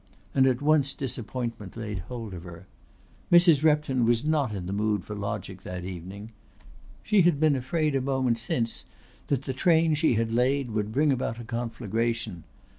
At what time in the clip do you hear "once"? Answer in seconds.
0.63-0.95